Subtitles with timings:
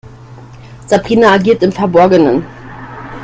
[0.87, 2.43] Sabrina agiert im Verborgenen.